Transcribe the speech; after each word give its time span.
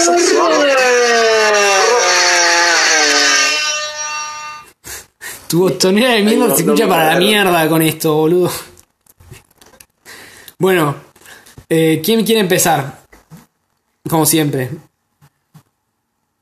sección. 0.00 0.46
Tu 5.48 5.58
botonera 5.58 6.12
de 6.12 6.22
mierda 6.22 6.46
no, 6.46 6.54
se 6.56 6.62
escucha 6.62 6.88
para 6.88 7.12
la 7.12 7.20
mierda 7.20 7.68
con 7.68 7.82
esto, 7.82 8.14
boludo. 8.14 8.50
Bueno, 10.58 10.94
eh, 11.68 12.00
¿quién 12.02 12.24
quiere 12.24 12.40
empezar? 12.40 13.02
Como 14.08 14.24
siempre. 14.24 14.70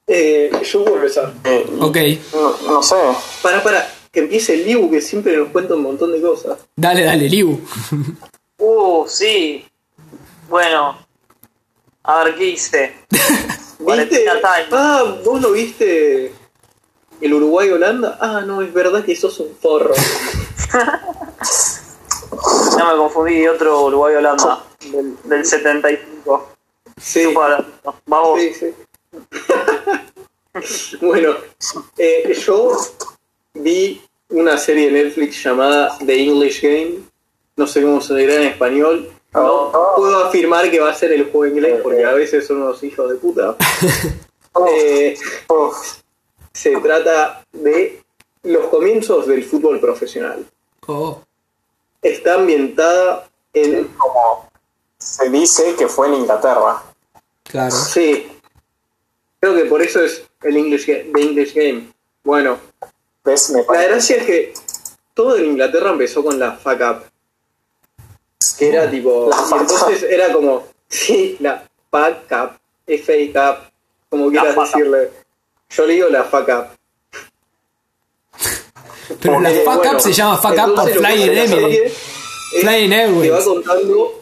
Eh, 0.07 0.51
yo 0.65 0.85
puedo 0.85 0.97
empezar. 0.97 1.33
Eh, 1.45 1.67
Ok, 1.81 1.97
no, 2.35 2.73
no 2.73 2.83
sé. 2.83 2.95
Para, 3.43 3.63
para, 3.63 3.93
que 4.13 4.21
empiece 4.21 4.55
el 4.55 4.65
Liu, 4.67 4.91
que 4.91 5.01
siempre 5.01 5.37
nos 5.37 5.49
cuenta 5.49 5.75
un 5.75 5.83
montón 5.83 6.13
de 6.13 6.21
cosas. 6.21 6.59
dale, 6.77 7.05
dale, 7.05 7.29
Liu. 7.29 7.61
Uh, 8.59 9.05
sí. 9.09 9.65
Bueno. 10.49 10.99
A 12.11 12.25
ver, 12.25 12.35
¿qué 12.35 12.45
hice? 12.45 12.93
¿Viste? 13.79 14.27
Ah, 14.73 15.17
¿vos 15.25 15.41
no 15.41 15.53
viste 15.53 16.33
el 17.21 17.35
Uruguay-Holanda? 17.35 18.19
Ah, 18.21 18.41
no, 18.45 18.63
es 18.63 18.73
verdad 18.73 19.05
que 19.05 19.15
sos 19.15 19.39
un 19.39 19.55
forro. 19.57 19.95
Ya 22.77 22.85
me 22.85 22.97
confundí, 22.97 23.47
otro 23.47 23.87
Uruguay-Holanda. 23.87 24.65
Del, 24.91 25.17
del 25.25 25.45
75. 25.45 26.49
Sí, 27.01 27.35
Vamos. 28.07 28.41
sí, 28.41 28.55
sí. 28.55 28.75
bueno, 31.01 31.35
eh, 31.99 32.33
yo 32.47 32.77
vi 33.55 34.01
una 34.31 34.57
serie 34.57 34.91
de 34.91 35.05
Netflix 35.05 35.43
llamada 35.43 35.97
The 36.05 36.23
English 36.23 36.63
Game. 36.63 37.01
No 37.57 37.67
sé 37.67 37.83
cómo 37.83 38.01
se 38.01 38.15
dirá 38.15 38.35
en 38.37 38.43
español. 38.45 39.11
No 39.33 39.71
Oh. 39.73 39.93
puedo 39.97 40.25
afirmar 40.25 40.71
que 40.71 40.81
va 40.81 40.91
a 40.91 40.95
ser 40.95 41.13
el 41.13 41.31
juego 41.31 41.47
inglés 41.47 41.81
porque 41.83 42.05
a 42.05 42.13
veces 42.13 42.47
son 42.47 42.63
unos 42.63 42.83
hijos 42.83 43.09
de 43.11 43.17
puta. 43.17 43.57
Eh, 44.69 45.17
Uf, 45.49 45.99
se 46.53 46.77
trata 46.79 47.45
de 47.53 48.03
los 48.43 48.67
comienzos 48.67 49.29
del 49.29 49.45
fútbol 49.45 49.79
profesional. 49.79 50.45
Oh, 50.89 51.23
Está 52.03 52.35
ambientada 52.35 53.29
en... 53.55 53.85
como 53.97 54.51
se 54.99 55.31
dice 55.31 55.77
que 55.79 55.87
fue 55.87 56.09
en 56.09 56.15
Inglaterra. 56.15 56.83
claro. 57.45 57.71
Sí, 57.71 58.27
creo 59.39 59.55
que 59.55 59.67
por 59.67 59.81
eso 59.83 60.03
es 60.03 60.25
el 60.43 60.57
English 60.57 60.87
The 60.87 61.11
English 61.15 61.55
Game. 61.55 61.93
Bueno, 62.25 62.59
¿Ves? 63.25 63.51
Me 63.51 63.63
la 63.73 63.83
gracia 63.85 64.17
es 64.17 64.25
que 64.25 64.55
todo 65.15 65.37
en 65.37 65.45
Inglaterra 65.47 65.91
empezó 65.91 66.25
con 66.25 66.39
la 66.41 66.57
fuck 66.57 66.81
up. 66.81 67.05
Que 68.59 68.69
era 68.69 68.91
tipo... 68.91 69.29
La 69.29 69.61
entonces 69.61 70.03
era 70.05 70.33
como... 70.33 70.67
Sí, 70.91 71.37
la 71.39 71.63
fuck 71.89 72.33
up. 72.33 72.59
F 72.85 73.33
A 73.37 73.53
up. 73.53 73.59
Como 74.09 74.29
quieras 74.29 74.57
decirle. 74.57 75.11
Yo 75.69 75.87
le 75.87 75.93
digo 75.93 76.09
la 76.09 76.25
fuck 76.25 76.49
up. 76.49 76.67
Pero 79.21 79.41
la 79.41 79.51
fuck 79.51 79.77
bueno, 79.77 79.93
up 79.93 80.01
se 80.01 80.13
llama 80.13 80.37
fuck 80.37 80.59
up 80.59 80.75
por 80.75 80.91
Flying 80.91 81.31
Emily. 81.31 81.81
Flying 82.61 82.91
Te 82.91 83.31
va 83.31 83.45
contando 83.45 84.21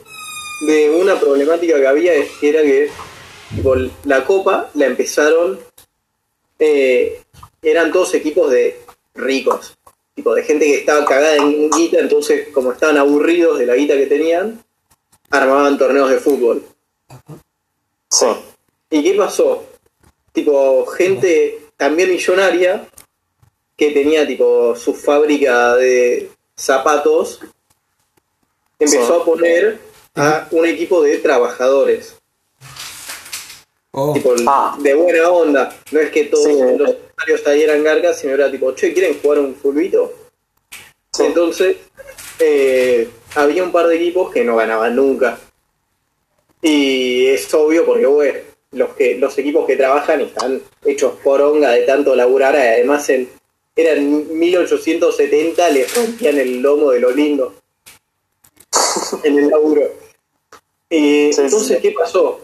de 0.60 0.90
una 0.90 1.18
problemática 1.18 1.76
que 1.76 1.86
había, 1.86 2.14
es 2.14 2.30
que 2.38 2.48
era 2.50 2.62
que 2.62 2.90
tipo, 3.54 3.74
la 4.04 4.24
copa 4.24 4.70
la 4.74 4.86
empezaron, 4.86 5.58
eh, 6.58 7.22
eran 7.62 7.92
todos 7.92 8.14
equipos 8.14 8.50
de 8.50 8.80
ricos, 9.14 9.77
tipo 10.18 10.34
de 10.34 10.42
gente 10.42 10.64
que 10.64 10.78
estaba 10.78 11.04
cagada 11.04 11.36
en 11.36 11.70
guita, 11.70 12.00
entonces 12.00 12.48
como 12.52 12.72
estaban 12.72 12.96
aburridos 12.98 13.56
de 13.60 13.66
la 13.66 13.76
guita 13.76 13.94
que 13.96 14.06
tenían, 14.08 14.60
armaban 15.30 15.78
torneos 15.78 16.10
de 16.10 16.18
fútbol. 16.18 16.64
Sí. 18.10 18.26
¿Y 18.90 19.02
qué 19.04 19.14
pasó? 19.14 19.62
Tipo, 20.32 20.84
gente 20.86 21.60
también 21.76 22.10
millonaria 22.10 22.88
que 23.76 23.92
tenía 23.92 24.26
tipo 24.26 24.74
su 24.74 24.92
fábrica 24.92 25.76
de 25.76 26.28
zapatos 26.56 27.38
empezó 28.80 29.14
Sí. 29.14 29.20
a 29.20 29.24
poner 29.24 29.78
a 30.16 30.48
un 30.50 30.66
equipo 30.66 31.00
de 31.00 31.18
trabajadores. 31.18 32.16
Oh, 33.92 34.12
Tipo, 34.14 34.34
Ah. 34.48 34.76
de 34.80 34.94
buena 34.94 35.30
onda. 35.30 35.76
No 35.92 36.00
es 36.00 36.10
que 36.10 36.24
todos 36.24 36.44
Sí. 36.44 36.76
los 36.76 36.96
estadios 37.18 37.46
ahí 37.46 37.62
eran 37.62 37.82
gargas, 37.82 38.18
sino 38.18 38.34
era 38.34 38.50
tipo, 38.50 38.72
che, 38.72 38.92
¿quieren 38.92 39.18
jugar 39.20 39.38
un 39.40 39.54
fulbito? 39.54 40.12
Sí. 41.12 41.24
Entonces, 41.24 41.76
eh, 42.38 43.08
había 43.34 43.64
un 43.64 43.72
par 43.72 43.86
de 43.86 43.96
equipos 43.96 44.32
que 44.32 44.44
no 44.44 44.56
ganaban 44.56 44.94
nunca. 44.94 45.38
Y 46.62 47.26
es 47.26 47.52
obvio 47.54 47.84
porque, 47.84 48.06
bueno, 48.06 48.38
los, 48.72 48.90
que, 48.90 49.16
los 49.16 49.36
equipos 49.38 49.66
que 49.66 49.76
trabajan 49.76 50.20
están 50.20 50.60
hechos 50.84 51.14
poronga 51.22 51.70
de 51.70 51.82
tanto 51.82 52.14
laburar. 52.14 52.56
Además, 52.56 53.08
en, 53.10 53.28
eran 53.74 54.38
1870, 54.38 55.70
les 55.70 55.94
rompían 55.94 56.38
el 56.38 56.60
lomo 56.60 56.90
de 56.90 57.00
lo 57.00 57.10
lindo 57.10 57.54
en 59.24 59.38
el 59.38 59.48
laburo. 59.48 59.82
Y 60.90 61.32
Sí, 61.32 61.40
entonces, 61.40 61.76
sí. 61.76 61.82
¿qué 61.82 61.92
pasó? 61.92 62.40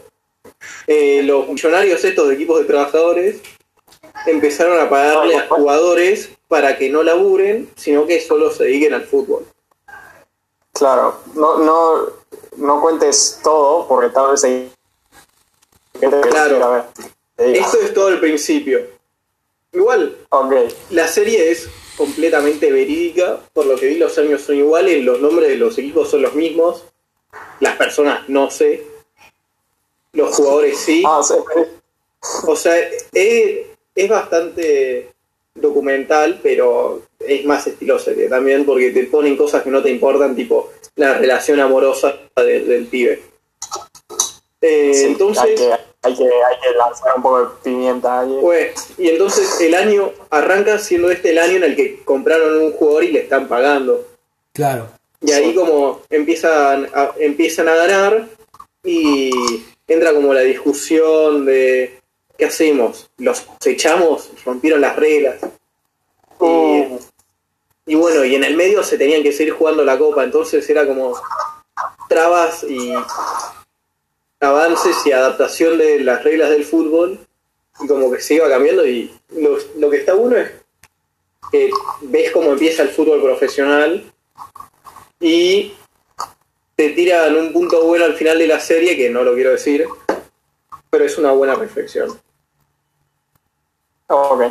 Eh, 0.86 1.22
los 1.24 1.48
millonarios 1.48 2.04
estos 2.04 2.28
de 2.28 2.34
equipos 2.34 2.60
de 2.60 2.66
trabajadores 2.66 3.40
empezaron 4.26 4.80
a 4.80 4.88
pagarle 4.88 5.36
a 5.36 5.48
jugadores 5.48 6.30
para 6.48 6.76
que 6.76 6.90
no 6.90 7.02
laburen, 7.02 7.70
sino 7.76 8.06
que 8.06 8.20
solo 8.20 8.50
se 8.50 8.64
dediquen 8.64 8.94
al 8.94 9.04
fútbol. 9.04 9.46
Claro. 10.72 11.20
No, 11.34 11.58
no, 11.58 12.06
no 12.56 12.80
cuentes 12.80 13.40
todo 13.42 13.86
porque 13.86 14.10
tal 14.10 14.32
vez 14.32 14.44
hay. 14.44 14.72
¿Qué 16.00 16.08
te 16.08 16.20
Claro. 16.20 16.64
A 16.64 16.70
ver. 17.36 17.56
Esto 17.56 17.78
es 17.80 17.94
todo 17.94 18.08
el 18.08 18.20
principio. 18.20 18.80
Igual, 19.72 20.16
Ok. 20.30 20.54
la 20.90 21.08
serie 21.08 21.50
es 21.50 21.68
completamente 21.96 22.70
verídica, 22.70 23.40
por 23.52 23.66
lo 23.66 23.76
que 23.76 23.86
vi 23.88 23.96
los 23.96 24.16
años 24.18 24.42
son 24.42 24.56
iguales, 24.56 25.02
los 25.04 25.20
nombres 25.20 25.48
de 25.48 25.56
los 25.56 25.76
equipos 25.78 26.10
son 26.10 26.22
los 26.22 26.34
mismos, 26.34 26.84
las 27.60 27.76
personas 27.76 28.28
no 28.28 28.50
sé, 28.50 28.86
los 30.12 30.34
jugadores 30.34 30.78
sí. 30.78 31.02
Ah, 31.06 31.20
sí. 31.22 31.34
O 32.46 32.56
sea, 32.56 32.74
es, 33.12 33.66
es 33.94 34.08
bastante 34.08 35.10
documental, 35.54 36.40
pero 36.42 37.02
es 37.20 37.44
más 37.44 37.66
estilo 37.66 37.98
serie 37.98 38.28
también, 38.28 38.64
porque 38.66 38.90
te 38.90 39.04
ponen 39.04 39.36
cosas 39.36 39.62
que 39.62 39.70
no 39.70 39.82
te 39.82 39.90
importan, 39.90 40.34
tipo 40.34 40.70
la 40.96 41.14
relación 41.14 41.60
amorosa 41.60 42.14
de- 42.36 42.60
del 42.64 42.86
pibe. 42.86 43.22
Eh, 44.60 44.92
Sí, 44.94 45.04
entonces, 45.06 45.42
hay, 45.44 45.54
que, 45.54 45.72
hay, 46.02 46.14
que, 46.16 46.24
hay 46.24 46.60
que 46.62 46.76
lanzar 46.76 47.12
un 47.16 47.22
poco 47.22 47.40
de 47.40 47.46
pimienta 47.62 48.20
ahí. 48.20 48.38
pues, 48.40 48.72
y 48.98 49.08
entonces 49.10 49.60
el 49.60 49.74
año 49.74 50.10
arranca 50.30 50.78
siendo 50.78 51.10
este 51.10 51.30
el 51.30 51.38
año 51.38 51.56
en 51.56 51.64
el 51.64 51.76
que 51.76 52.02
compraron 52.04 52.62
un 52.62 52.72
jugador 52.72 53.04
y 53.04 53.12
le 53.12 53.20
están 53.20 53.48
pagando. 53.48 54.06
claro. 54.52 54.88
Y 55.20 55.32
ahí 55.32 55.50
Sí. 55.50 55.54
como 55.54 56.02
empiezan 56.10 56.86
a, 56.92 57.12
empiezan 57.18 57.66
a 57.68 57.74
ganar 57.76 58.26
y 58.84 59.30
entra 59.88 60.12
como 60.12 60.34
la 60.34 60.42
discusión 60.42 61.46
de 61.46 61.98
¿qué 62.36 62.46
hacemos? 62.46 63.10
¿Los 63.18 63.46
echamos? 63.64 64.30
¿Rompieron 64.44 64.80
las 64.80 64.96
reglas? 64.96 65.36
Y, 66.40 66.44
Uh, 66.44 66.98
y 67.86 67.94
bueno, 67.94 68.24
y 68.24 68.34
en 68.34 68.44
el 68.44 68.56
medio 68.56 68.82
se 68.82 68.98
tenían 68.98 69.22
que 69.22 69.32
seguir 69.32 69.54
jugando 69.54 69.84
la 69.84 69.98
copa, 69.98 70.24
entonces 70.24 70.68
era 70.68 70.86
como 70.86 71.14
trabas 72.08 72.64
y 72.64 72.92
avances 74.40 74.96
y 75.06 75.12
adaptación 75.12 75.78
de 75.78 76.00
las 76.00 76.22
reglas 76.24 76.50
del 76.50 76.64
fútbol 76.64 77.18
y 77.80 77.86
como 77.86 78.10
que 78.10 78.20
se 78.20 78.34
iba 78.34 78.48
cambiando 78.48 78.86
y 78.86 79.12
lo, 79.30 79.58
lo 79.78 79.90
que 79.90 79.98
está 79.98 80.14
bueno 80.14 80.36
es 80.36 80.50
que 81.50 81.70
ves 82.02 82.30
cómo 82.30 82.52
empieza 82.52 82.82
el 82.82 82.90
fútbol 82.90 83.22
profesional 83.22 84.04
y 85.20 85.74
te 86.76 86.90
tiran 86.90 87.36
un 87.36 87.52
punto 87.52 87.84
bueno 87.84 88.04
al 88.04 88.14
final 88.14 88.38
de 88.38 88.46
la 88.46 88.60
serie 88.60 88.96
que 88.96 89.10
no 89.10 89.22
lo 89.22 89.34
quiero 89.34 89.50
decir, 89.50 89.86
pero 90.94 91.06
es 91.06 91.18
una 91.18 91.32
buena 91.32 91.56
reflexión. 91.56 92.20
ok. 94.06 94.42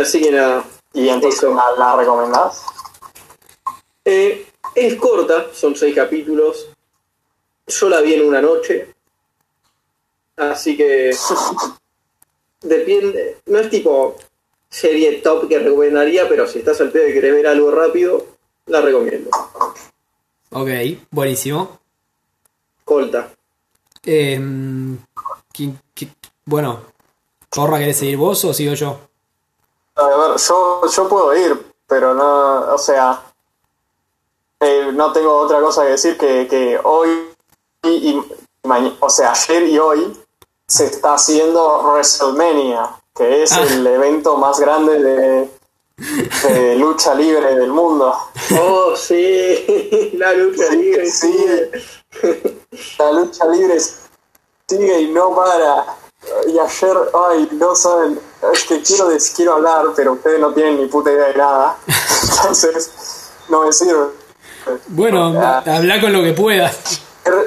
Así 0.00 0.20
que 0.20 0.32
nada, 0.32 0.64
¿Y 0.92 1.08
entonces 1.08 1.38
Eso. 1.40 1.54
la, 1.54 1.70
la 1.78 1.94
recomendás? 1.94 2.64
Eh, 4.04 4.44
es 4.74 4.96
corta, 4.96 5.46
son 5.54 5.76
seis 5.76 5.94
capítulos. 5.94 6.70
Yo 7.68 7.88
la 7.88 8.00
vi 8.00 8.14
en 8.14 8.26
una 8.26 8.42
noche. 8.42 8.92
Así 10.36 10.76
que. 10.76 11.14
Depende. 12.62 13.38
No 13.46 13.60
es 13.60 13.70
tipo 13.70 14.16
serie 14.68 15.20
top 15.20 15.48
que 15.48 15.60
recomendaría, 15.60 16.28
pero 16.28 16.48
si 16.48 16.58
estás 16.58 16.80
al 16.80 16.90
pedo 16.90 17.08
y 17.08 17.12
querés 17.12 17.32
ver 17.32 17.46
algo 17.46 17.70
rápido, 17.70 18.26
la 18.66 18.80
recomiendo. 18.80 19.30
Ok, 20.50 20.68
buenísimo. 21.12 21.78
Colta. 22.84 23.32
Eh, 24.04 24.36
¿quién- 25.52 25.80
qué- 25.94 26.08
bueno, 26.44 26.80
Corra, 27.48 27.78
¿querés 27.78 27.98
seguir 27.98 28.16
vos 28.16 28.44
o 28.44 28.52
sigo 28.54 28.74
yo? 28.74 28.98
A 29.96 30.06
ver, 30.06 30.36
yo, 30.38 30.80
yo 30.90 31.08
puedo 31.08 31.36
ir, 31.36 31.74
pero 31.86 32.14
no, 32.14 32.74
o 32.74 32.78
sea, 32.78 33.22
eh, 34.60 34.90
no 34.94 35.12
tengo 35.12 35.36
otra 35.36 35.60
cosa 35.60 35.82
que 35.82 35.90
decir 35.90 36.16
que, 36.16 36.46
que 36.48 36.80
hoy 36.82 37.28
y, 37.84 38.18
o 39.00 39.10
sea, 39.10 39.32
ayer 39.32 39.64
y 39.64 39.78
hoy 39.78 40.16
se 40.66 40.86
está 40.86 41.14
haciendo 41.14 41.82
WrestleMania, 41.82 42.88
que 43.14 43.42
es 43.42 43.52
Ah. 43.52 43.62
el 43.68 43.86
evento 43.86 44.36
más 44.38 44.58
grande 44.60 44.98
de, 45.02 45.50
de 46.48 46.76
lucha 46.76 47.14
libre 47.14 47.54
del 47.56 47.70
mundo. 47.72 48.16
Oh, 48.58 48.94
sí, 48.96 50.10
la 50.14 50.32
lucha 50.32 50.68
Sí, 50.70 50.76
libre, 50.76 51.10
sí. 51.10 51.32
sí. 52.20 52.94
La 52.98 53.12
lucha 53.12 53.46
libre 53.48 53.76
sigue 54.76 55.00
y 55.02 55.08
no 55.12 55.34
para. 55.34 55.84
Y 56.46 56.58
ayer, 56.58 56.96
ay, 57.28 57.48
no 57.52 57.74
saben, 57.74 58.18
es 58.52 58.64
que 58.64 58.80
quiero, 58.82 59.08
des- 59.08 59.30
quiero 59.34 59.54
hablar, 59.54 59.86
pero 59.96 60.12
ustedes 60.12 60.38
no 60.40 60.52
tienen 60.52 60.78
ni 60.80 60.86
puta 60.86 61.10
idea 61.10 61.26
de 61.28 61.34
nada. 61.34 61.76
Entonces, 62.38 62.90
no 63.48 63.62
me 63.64 63.72
sirve. 63.72 64.06
Bueno, 64.88 65.34
Ah. 65.40 65.62
habla 65.66 66.00
con 66.00 66.12
lo 66.12 66.22
que 66.22 66.32
puedas. 66.32 66.76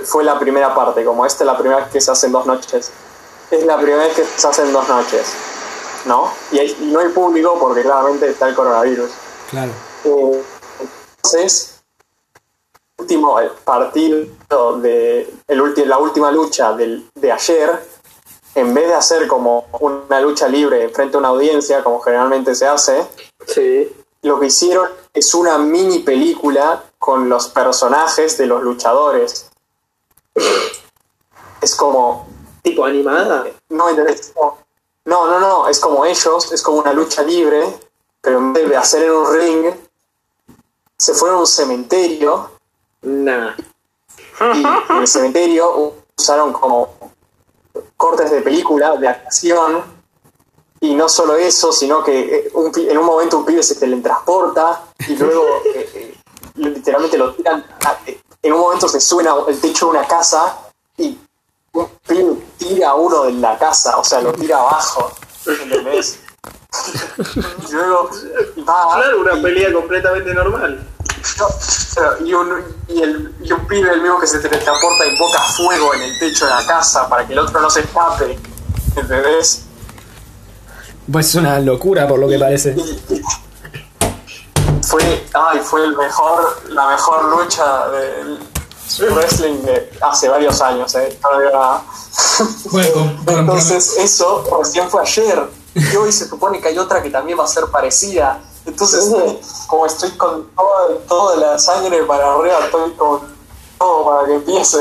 Fue 0.05 0.23
la 0.23 0.37
primera 0.39 0.73
parte, 0.75 1.03
como 1.05 1.25
esta 1.25 1.43
es 1.43 1.47
la 1.47 1.57
primera 1.57 1.81
vez 1.81 1.89
que 1.91 2.01
se 2.01 2.11
hacen 2.11 2.31
dos 2.31 2.45
noches. 2.45 2.91
Es 3.51 3.65
la 3.65 3.77
primera 3.77 4.03
vez 4.03 4.13
que 4.15 4.25
se 4.25 4.47
hacen 4.47 4.71
dos 4.73 4.87
noches, 4.89 5.25
¿no? 6.05 6.29
Y, 6.51 6.59
hay- 6.59 6.77
y 6.81 6.85
no 6.91 6.99
hay 6.99 7.09
público 7.09 7.57
porque 7.59 7.81
claramente 7.81 8.29
está 8.29 8.49
el 8.49 8.55
coronavirus. 8.55 9.09
Claro. 9.49 9.71
Eh, 10.03 10.43
Entonces, 11.23 11.74
último 12.97 13.39
el 13.39 13.49
partido 13.49 14.25
de 14.81 15.29
el 15.47 15.61
ulti- 15.61 15.85
la 15.85 15.97
última 15.97 16.31
lucha 16.31 16.73
del- 16.73 17.09
de 17.13 17.31
ayer, 17.31 17.87
en 18.55 18.73
vez 18.73 18.87
de 18.87 18.93
hacer 18.95 19.27
como 19.27 19.65
una 19.79 20.21
lucha 20.21 20.47
libre 20.47 20.89
frente 20.89 21.17
a 21.17 21.19
una 21.19 21.27
audiencia, 21.29 21.83
como 21.83 21.99
generalmente 21.99 22.55
se 22.55 22.65
hace, 22.67 23.05
Sí. 23.47 23.91
lo 24.21 24.39
que 24.39 24.47
hicieron 24.47 24.89
es 25.13 25.33
una 25.33 25.57
mini 25.57 25.99
película 25.99 26.83
con 26.97 27.27
los 27.29 27.47
personajes 27.49 28.37
de 28.37 28.45
los 28.47 28.63
luchadores. 28.63 29.49
Es 31.61 31.75
como 31.75 32.27
Tipo 32.63 32.85
animada. 32.85 33.45
no, 33.69 33.89
¿entendés? 33.89 34.33
no, 34.35 35.27
no, 35.27 35.39
no, 35.39 35.67
es 35.67 35.79
como 35.79 36.05
ellos, 36.05 36.51
es 36.51 36.61
como 36.63 36.79
una 36.79 36.93
lucha 36.93 37.21
libre, 37.23 37.77
pero 38.21 38.37
en 38.39 38.53
vez 38.53 38.69
de 38.69 38.75
hacer 38.77 39.03
en 39.03 39.11
un 39.11 39.33
ring, 39.33 39.65
se 40.97 41.13
fueron 41.13 41.37
a 41.37 41.41
un 41.41 41.47
cementerio 41.47 42.51
Nah. 43.05 43.53
y 44.55 44.63
en 44.93 44.97
el 45.01 45.07
cementerio 45.07 45.93
usaron 46.17 46.51
como 46.53 46.93
cortes 47.97 48.31
de 48.31 48.41
película, 48.41 48.95
de 48.97 49.07
acción, 49.07 49.83
y 50.81 50.93
no 50.95 51.07
solo 51.09 51.35
eso, 51.35 51.71
sino 51.71 52.03
que 52.03 52.19
eh, 52.19 52.51
un 52.53 52.71
en 52.77 52.97
un 52.97 53.05
momento 53.05 53.37
un 53.37 53.45
pibe 53.45 53.63
se 53.63 53.75
teletransporta 53.75 54.83
y 55.07 55.15
luego 55.15 55.45
eh, 55.73 55.89
eh, 55.95 56.15
literalmente 56.55 57.17
lo 57.17 57.33
tiran, 57.33 57.65
a- 57.85 57.97
en 58.41 58.53
un 58.53 58.59
momento 58.59 58.87
se 58.87 58.99
suena 58.99 59.33
el 59.47 59.59
techo 59.59 59.85
de 59.87 59.91
una 59.97 60.07
casa 60.07 60.57
y 60.97 61.17
un 61.73 61.87
pibe 62.07 62.35
tira 62.57 62.89
a 62.89 62.95
uno 62.95 63.23
de 63.23 63.33
la 63.33 63.57
casa, 63.57 63.97
o 63.97 64.03
sea, 64.03 64.21
lo 64.21 64.33
tira 64.33 64.59
abajo, 64.59 65.11
¿entendés? 65.47 66.19
y 67.69 67.71
luego 67.71 68.09
va 68.67 68.95
Claro, 68.97 69.21
una 69.21 69.33
y- 69.37 69.41
pelea 69.41 69.73
completamente 69.73 70.33
normal. 70.33 70.87
No, 71.39 72.25
y, 72.25 72.33
un, 72.33 72.63
y, 72.87 73.01
el, 73.01 73.35
y 73.43 73.51
un 73.51 73.67
pibe, 73.67 73.91
el 73.93 74.01
mismo 74.01 74.19
que 74.19 74.27
se 74.27 74.39
teletransporta, 74.39 75.05
invoca 75.05 75.39
fuego 75.57 75.93
en 75.93 76.01
el 76.03 76.19
techo 76.19 76.45
de 76.45 76.51
la 76.51 76.65
casa 76.65 77.07
para 77.09 77.25
que 77.25 77.33
el 77.33 77.39
otro 77.39 77.59
no 77.61 77.69
se 77.69 77.81
escape. 77.81 78.37
¿Entendés? 78.95 79.63
Pues 81.11 81.27
es 81.29 81.35
una 81.35 81.59
locura 81.59 82.07
por 82.07 82.19
lo 82.19 82.27
que 82.27 82.39
parece. 82.39 82.73
Y- 82.77 83.13
y- 83.15 83.21
fue, 84.83 85.25
ay, 85.33 85.59
fue 85.63 85.83
el 85.83 85.95
mejor, 85.97 86.61
la 86.69 86.87
mejor 86.89 87.25
lucha 87.37 87.87
del 87.89 88.39
wrestling 89.15 89.61
de 89.63 89.91
hace 90.01 90.29
varios 90.29 90.61
años, 90.61 90.93
¿eh? 90.95 91.17
Todavía- 91.21 91.81
Bueno, 92.71 93.11
Entonces, 93.27 93.97
eso 93.97 94.43
recién 94.61 94.89
fue 94.89 95.01
ayer. 95.01 95.41
Y 95.73 95.95
hoy 95.95 96.11
se 96.11 96.27
supone 96.27 96.61
que 96.61 96.69
hay 96.69 96.77
otra 96.77 97.01
que 97.01 97.09
también 97.09 97.37
va 97.39 97.43
a 97.45 97.47
ser 97.47 97.65
parecida. 97.65 98.39
Entonces, 98.65 99.13
como 99.67 99.85
estoy 99.85 100.11
con 100.11 100.49
toda, 100.55 100.99
toda 101.07 101.35
la 101.37 101.59
sangre 101.59 102.03
para 102.03 102.33
arriba, 102.33 102.59
estoy 102.65 102.91
con 102.93 103.21
todo 103.77 104.05
para 104.05 104.27
que 104.27 104.33
empiece. 104.35 104.77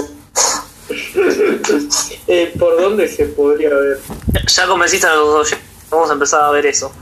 Eh, 2.27 2.55
¿Por 2.59 2.81
dónde 2.81 3.09
se 3.09 3.25
podría 3.27 3.71
ver? 3.71 4.01
Ya 4.47 4.67
convenciste 4.67 5.07
a 5.07 5.15
los 5.15 5.47
oyentes. 5.47 5.69
Vamos 5.91 6.11
a 6.11 6.13
empezar 6.13 6.43
a 6.43 6.51
ver 6.51 6.67
eso. 6.67 6.93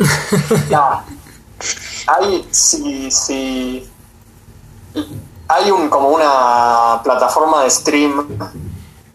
Ya. 0.69 1.05
Hay, 2.07 2.47
si, 2.51 3.11
si, 3.11 3.89
hay 5.49 5.71
un, 5.71 5.89
como 5.89 6.09
una 6.11 7.01
plataforma 7.03 7.65
de 7.65 7.71
stream 7.71 8.39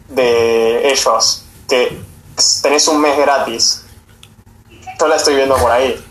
de 0.08 0.90
ellos 0.90 1.44
que 1.68 2.02
tenés 2.62 2.88
un 2.88 3.00
mes 3.00 3.16
gratis. 3.18 3.84
Yo 4.98 5.08
la 5.08 5.16
estoy 5.16 5.36
viendo 5.36 5.56
por 5.56 5.70
ahí. 5.70 6.02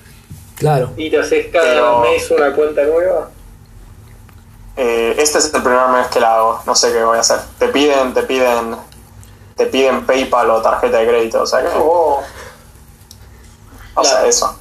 Claro. 0.58 0.92
¿Y 0.98 1.10
te 1.10 1.20
haces 1.20 1.48
cada 1.52 1.64
Pero- 1.66 2.00
mes 2.02 2.30
una 2.32 2.54
cuenta 2.54 2.84
nueva? 2.84 3.30
Eh, 4.76 5.16
este 5.18 5.40
es 5.40 5.46
el 5.54 5.64
primer 5.64 5.88
mes 5.90 6.08
que 6.08 6.20
la 6.20 6.36
hago, 6.36 6.62
no 6.66 6.76
sé 6.76 6.92
qué 6.92 7.04
voy 7.04 7.18
a 7.18 7.22
hacer. 7.22 7.40
Te 7.58 7.68
piden, 7.70 8.14
te 8.14 8.24
piden, 8.24 8.76
te 9.56 9.66
piden 9.68 10.06
PayPal 10.06 10.50
o 10.52 10.62
tarjeta 10.62 10.98
de 10.98 11.08
crédito, 11.08 11.42
o 11.42 11.48
sea 11.48 11.62
que, 11.62 11.70
Oh, 11.76 12.22
o 13.96 14.04
sea, 14.04 14.26
eso. 14.28 14.56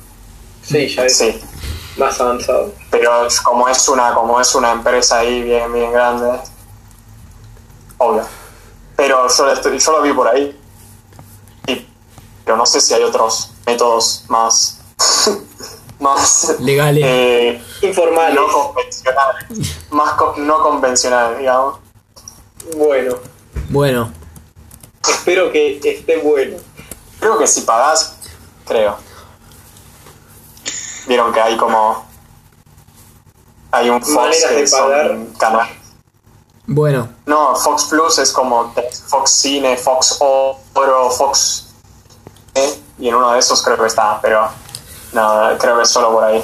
sí, 0.62 0.88
ya 0.88 1.04
es 1.04 1.18
Sí, 1.18 1.38
más 1.98 2.18
avanzado. 2.18 2.72
pero 2.90 3.26
es- 3.26 3.40
como 3.42 3.68
es 3.68 3.86
una, 3.88 4.14
como 4.14 4.40
es 4.40 4.54
una 4.54 4.72
empresa 4.72 5.18
ahí 5.18 5.42
bien, 5.42 5.70
bien 5.72 5.92
grande, 5.92 6.40
obvio. 7.98 8.24
Pero 8.96 9.28
yo, 9.28 9.52
estoy- 9.52 9.78
yo 9.78 9.92
lo 9.92 10.00
vi 10.02 10.12
por 10.14 10.28
ahí. 10.28 10.58
Y- 11.66 11.86
pero 12.42 12.56
no 12.56 12.64
sé 12.64 12.80
si 12.80 12.94
hay 12.94 13.02
otros 13.02 13.50
métodos 13.66 14.24
más, 14.28 14.80
más 16.00 16.56
Legales. 16.60 17.02
eh, 17.06 17.62
Informales. 17.82 18.34
no 18.34 18.46
convencionales, 18.48 19.76
más 19.90 20.12
co- 20.14 20.34
no 20.36 20.62
convencionales, 20.62 21.38
digamos. 21.38 21.78
Bueno, 22.76 23.16
Bueno. 23.70 24.12
espero 25.08 25.50
que 25.52 25.78
esté 25.82 26.18
bueno. 26.18 26.58
Creo 27.20 27.38
que 27.38 27.46
si 27.46 27.62
pagás, 27.62 28.16
creo. 28.66 28.96
Vieron 31.06 31.32
que 31.32 31.40
hay 31.40 31.56
como. 31.56 32.04
Hay 33.70 33.90
un 33.90 34.02
Fox 34.02 34.44
que 34.48 34.54
de 34.54 34.68
pagar. 34.68 35.06
son 35.08 35.26
canal. 35.38 35.68
Bueno. 36.66 37.08
No, 37.26 37.54
Fox 37.56 37.84
Plus 37.84 38.18
es 38.18 38.32
como 38.32 38.74
Fox 39.08 39.30
Cine, 39.30 39.76
Fox 39.76 40.16
Oro, 40.20 41.10
Fox. 41.10 41.66
¿eh? 42.54 42.80
Y 42.98 43.08
en 43.08 43.14
uno 43.14 43.32
de 43.32 43.38
esos 43.38 43.62
creo 43.62 43.76
que 43.78 43.86
está, 43.86 44.18
pero. 44.20 44.48
No, 45.12 45.48
creo 45.58 45.76
que 45.76 45.82
es 45.82 45.88
solo 45.88 46.12
por 46.12 46.24
ahí. 46.24 46.42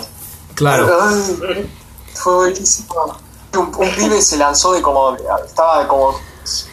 Claro. 0.54 0.87
Ay, 1.02 1.71
fue 2.14 2.35
buenísimo. 2.37 3.16
Un, 3.54 3.61
un 3.76 3.90
pibe 3.95 4.21
se 4.23 4.37
lanzó 4.37 4.73
de 4.73 4.83
como. 4.83 5.16
Estaba 5.45 5.81
de 5.81 5.88
como 5.88 6.14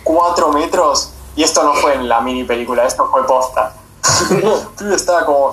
4 0.03 0.51
metros. 0.53 1.09
Y 1.35 1.43
esto 1.43 1.63
no 1.63 1.73
fue 1.75 1.93
en 1.95 2.09
la 2.09 2.19
mini 2.21 2.43
película, 2.43 2.85
esto 2.85 3.07
fue 3.11 3.25
posta. 3.25 3.73
El 4.29 4.67
pibe 4.77 4.95
estaba 4.95 5.25
como 5.25 5.51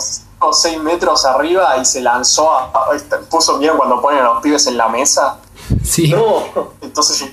6 0.52 0.80
metros 0.82 1.24
arriba 1.24 1.76
y 1.78 1.84
se 1.84 2.00
lanzó 2.00 2.50
a. 2.50 2.64
a- 2.66 2.90
puso 3.30 3.58
bien 3.58 3.76
cuando 3.76 4.00
ponen 4.00 4.20
a 4.20 4.24
los 4.34 4.42
pibes 4.42 4.66
en 4.66 4.76
la 4.76 4.88
mesa. 4.88 5.38
Sí. 5.84 6.08
No, 6.12 6.42
Entonces 6.80 7.24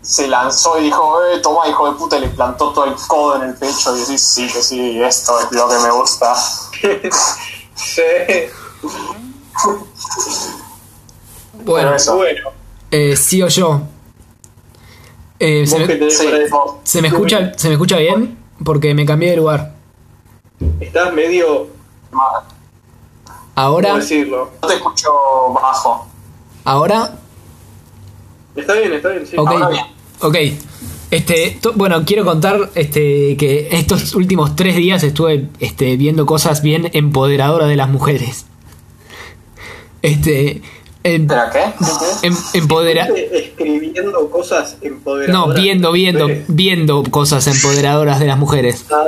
se 0.00 0.26
lanzó 0.26 0.78
y 0.78 0.84
dijo, 0.84 1.22
eh, 1.26 1.38
toma 1.40 1.68
hijo 1.68 1.86
de 1.90 1.96
puta, 1.98 2.16
y 2.16 2.20
le 2.20 2.28
plantó 2.28 2.72
todo 2.72 2.84
el 2.86 2.94
codo 3.06 3.36
en 3.36 3.42
el 3.42 3.54
pecho 3.54 3.94
y 3.96 4.00
decís, 4.00 4.22
sí, 4.24 4.46
que 4.50 4.62
sí, 4.62 5.02
esto 5.02 5.38
es 5.40 5.52
lo 5.52 5.68
que 5.68 5.78
me 5.78 5.90
gusta. 5.90 6.34
sí. 7.78 8.02
Bueno. 11.64 11.94
Bueno, 12.16 12.50
Eh, 12.90 13.16
sí 13.16 13.42
o 13.42 13.48
yo. 13.48 13.82
Eh, 15.38 15.66
se, 15.66 15.78
me, 15.78 16.10
Sí, 16.10 16.26
se 16.82 17.02
me 17.02 17.08
escucha, 17.08 17.52
¿Se 17.56 17.68
me 17.68 17.74
escucha 17.74 17.96
bien? 17.98 18.38
Porque 18.64 18.94
me 18.94 19.06
cambié 19.06 19.30
de 19.30 19.36
lugar. 19.36 19.74
estás 20.80 21.12
medio. 21.12 21.68
Ahora. 23.54 23.94
No 23.98 24.04
te 24.68 24.74
escucho 24.74 25.10
bajo. 25.52 26.06
ahora, 26.64 27.14
Está 28.56 28.74
bien, 28.74 28.92
está 28.94 29.10
bien, 29.10 29.26
sí. 29.26 29.36
ok, 29.36 29.48
Ahora 29.50 29.68
bien. 29.68 29.86
ok. 30.20 30.36
Este, 31.10 31.56
to- 31.62 31.72
bueno, 31.74 32.04
quiero 32.04 32.24
contar 32.24 32.70
este, 32.74 33.36
que 33.38 33.68
estos 33.72 34.14
últimos 34.14 34.56
tres 34.56 34.76
días 34.76 35.02
estuve 35.02 35.48
este, 35.58 35.96
viendo 35.96 36.26
cosas 36.26 36.60
bien 36.62 36.90
empoderadoras 36.92 37.68
de 37.68 37.76
las 37.76 37.88
mujeres. 37.88 38.44
Este, 40.02 40.62
em- 41.02 41.26
¿Pero 41.26 41.42
qué? 41.52 42.26
em- 42.26 42.36
empodera, 42.54 43.08
Escribiendo 43.32 44.30
cosas 44.30 44.76
empoderadoras. 44.82 45.48
no, 45.48 45.60
viendo, 45.62 45.92
viendo, 45.92 46.28
viendo 46.48 47.02
cosas 47.04 47.46
empoderadoras 47.46 48.20
de 48.20 48.26
las 48.26 48.38
mujeres. 48.38 48.84
Ah, 48.90 49.04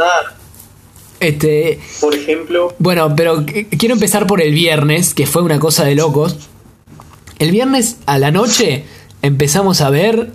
Este, 1.20 1.78
por 2.00 2.14
ejemplo, 2.14 2.74
Bueno, 2.78 3.14
pero 3.14 3.40
qu- 3.42 3.66
quiero 3.78 3.94
empezar 3.94 4.26
por 4.26 4.40
el 4.40 4.54
viernes, 4.54 5.12
que 5.12 5.26
fue 5.26 5.42
una 5.42 5.58
cosa 5.60 5.84
de 5.84 5.94
locos. 5.94 6.48
El 7.38 7.50
viernes 7.50 7.98
a 8.06 8.18
la 8.18 8.30
noche 8.30 8.84
empezamos 9.20 9.82
a 9.82 9.90
ver 9.90 10.30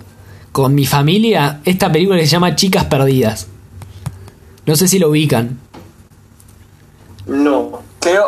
con 0.56 0.74
mi 0.74 0.86
familia 0.86 1.60
esta 1.66 1.92
película 1.92 2.18
que 2.18 2.24
se 2.24 2.30
llama 2.32 2.56
Chicas 2.56 2.86
Perdidas. 2.86 3.46
No 4.64 4.74
sé 4.74 4.88
si 4.88 4.98
lo 4.98 5.10
ubican. 5.10 5.58
No. 7.26 7.82
Creo. 8.00 8.24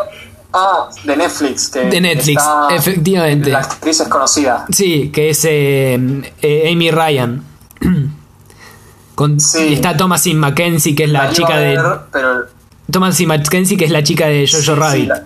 Ah, 0.52 0.90
de 1.04 1.16
Netflix. 1.16 1.68
Que 1.70 1.86
De 1.86 2.02
Netflix, 2.02 2.42
está- 2.42 2.68
efectivamente. 2.70 3.48
La 3.50 3.60
actriz 3.60 4.00
es 4.00 4.08
conocida. 4.08 4.66
Sí, 4.70 5.08
que 5.10 5.30
es 5.30 5.42
eh, 5.46 5.98
eh, 6.42 6.70
Amy 6.70 6.90
Ryan. 6.90 7.42
Con, 9.14 9.40
Sí. 9.40 9.68
y 9.70 9.72
está 9.72 9.96
Thomasin 9.96 10.38
Mackenzie, 10.38 10.94
que 10.94 11.04
es 11.04 11.10
la, 11.10 11.32
chica 11.32 11.56
de. 11.56 11.78
ver, 11.78 12.00
Pero, 12.12 12.44
Thomasin 12.90 13.26
Mackenzie, 13.28 13.78
que 13.78 13.86
es 13.86 13.90
la 13.90 14.02
chica 14.02 14.26
de 14.26 14.46
Jojo 14.46 14.60
sí, 14.62 14.70
Rabbit. 14.74 15.00
sí, 15.00 15.06
la- 15.06 15.24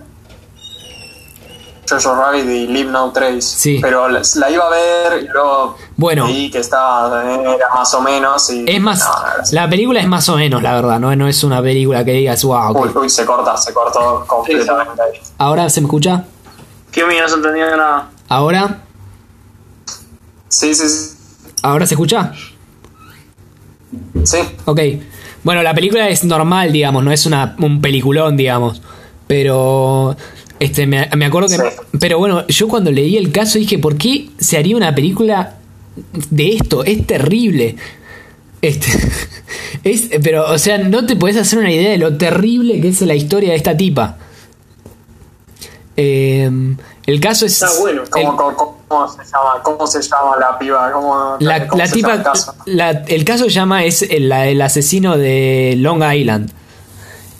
Jojo 1.89 2.15
Rabbit 2.15 2.45
y 2.45 2.67
Live 2.67 2.89
No 2.91 3.11
Trace. 3.11 3.41
Sí. 3.41 3.79
Pero 3.81 4.07
la, 4.07 4.21
la 4.35 4.49
iba 4.49 4.65
a 4.65 4.69
ver 4.69 5.23
y 5.23 5.27
luego 5.27 5.75
Bueno. 5.97 6.25
vi 6.27 6.49
que 6.49 6.59
estaba 6.59 7.23
era 7.33 7.67
más 7.75 7.93
o 7.93 8.01
menos. 8.01 8.49
Y, 8.49 8.65
Es 8.67 8.81
más, 8.81 8.99
no, 8.99 9.05
no, 9.05 9.37
no. 9.37 9.43
la 9.51 9.69
película 9.69 9.99
es 9.99 10.07
más 10.07 10.27
o 10.29 10.35
menos, 10.37 10.61
la 10.63 10.73
verdad, 10.73 10.99
no, 10.99 11.15
no 11.15 11.27
es 11.27 11.43
una 11.43 11.61
película 11.61 12.03
que 12.05 12.13
digas, 12.13 12.43
wow. 12.43 12.77
Uy, 12.81 12.89
uy, 12.95 13.09
se 13.09 13.25
corta, 13.25 13.55
se 13.57 13.73
cortó 13.73 14.23
completamente 14.27 15.01
ahí. 15.01 15.19
Ahora 15.37 15.69
se 15.69 15.81
me 15.81 15.85
escucha. 15.87 16.25
Que 16.91 17.03
mío 17.05 17.21
no 17.21 17.27
se 17.27 17.35
entendía 17.35 17.75
nada. 17.75 18.09
Ahora, 18.29 18.79
Sí, 20.47 20.73
sí, 20.75 20.87
sí. 20.87 21.15
ahora 21.63 21.85
se 21.87 21.95
escucha. 21.95 22.31
Sí, 24.23 24.37
Ok. 24.65 24.79
Bueno, 25.43 25.61
la 25.61 25.73
película 25.73 26.07
es 26.07 26.23
normal, 26.23 26.71
digamos, 26.71 27.03
no 27.03 27.11
es 27.11 27.25
una, 27.25 27.55
un 27.59 27.81
peliculón, 27.81 28.37
digamos. 28.37 28.81
Pero. 29.27 30.15
Este, 30.59 30.85
me, 30.87 31.09
me 31.15 31.25
acuerdo 31.25 31.49
que. 31.49 31.55
Sí. 31.55 31.63
Pero 31.99 32.17
bueno, 32.19 32.45
yo 32.47 32.67
cuando 32.67 32.91
leí 32.91 33.17
el 33.17 33.31
caso 33.31 33.57
dije, 33.59 33.79
¿por 33.79 33.97
qué 33.97 34.29
se 34.39 34.57
haría 34.57 34.77
una 34.77 34.93
película 34.95 35.55
de 36.29 36.55
esto? 36.55 36.83
Es 36.83 37.05
terrible. 37.07 37.75
Este. 38.61 38.87
Es, 39.83 40.09
pero, 40.23 40.49
o 40.49 40.57
sea, 40.57 40.77
no 40.77 41.05
te 41.05 41.17
puedes 41.17 41.35
hacer 41.35 41.59
una 41.59 41.69
idea 41.69 41.89
de 41.91 41.97
lo 41.97 42.15
terrible 42.15 42.79
que 42.79 42.87
es 42.87 43.01
la 43.01 43.15
historia 43.15 43.49
de 43.49 43.57
esta 43.57 43.75
tipa. 43.75 44.17
Eh, 45.97 46.49
el 47.05 47.19
caso 47.19 47.45
es. 47.45 47.61
Está 47.61 47.79
bueno. 47.81 48.03
¿Cómo, 48.09 48.31
el- 48.31 48.55
cómo- 48.55 48.77
cómo 48.87 49.07
se 49.09 49.17
llama? 49.23 49.61
¿Cómo 49.63 49.87
se 49.87 50.01
llama 50.01 50.37
la 50.39 50.57
piba? 50.57 50.91
¿Cómo, 50.91 51.35
La, 51.39 51.59
la 51.59 51.65
se 51.65 51.75
llama 51.77 51.87
tipa, 51.91 52.13
el 52.13 52.23
caso? 52.23 52.55
la- 52.65 52.91
el 52.91 53.25
caso 53.25 53.47
llama 53.47 53.83
es 53.85 54.01
el, 54.03 54.31
el 54.31 54.61
asesino 54.61 55.17
de 55.17 55.75
Long 55.77 56.01
Island, 56.13 56.51